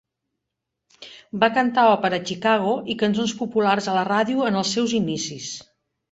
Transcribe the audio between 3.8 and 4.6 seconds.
a la ràdio en